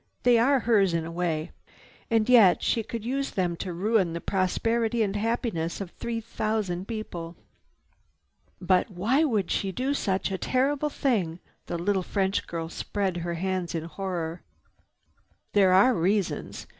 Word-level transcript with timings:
They 0.23 0.39
are 0.39 0.61
hers 0.61 0.95
in 0.95 1.05
a 1.05 1.11
way. 1.11 1.51
And 2.09 2.27
yet 2.27 2.63
she 2.63 2.81
could 2.81 3.05
use 3.05 3.29
them 3.29 3.55
to 3.57 3.71
ruin 3.71 4.13
the 4.13 4.19
prosperity 4.19 5.03
and 5.03 5.15
happiness 5.15 5.79
of 5.79 5.91
three 5.91 6.19
thousand 6.19 6.87
people." 6.87 7.35
"But 8.59 8.89
why 8.89 9.23
would 9.23 9.51
she 9.51 9.71
do 9.71 9.93
such 9.93 10.31
a 10.31 10.39
terrible 10.39 10.89
thing?" 10.89 11.39
The 11.67 11.77
little 11.77 12.01
French 12.01 12.47
girl 12.47 12.67
spread 12.67 13.17
her 13.17 13.35
hands 13.35 13.75
in 13.75 13.83
horror. 13.83 14.41
"There 15.53 15.71
are 15.71 15.93
reasons. 15.93 16.65